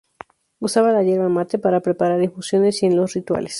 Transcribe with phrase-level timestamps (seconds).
[0.57, 3.49] Usaban la yerba mate para preparar infusiones y en los rituales.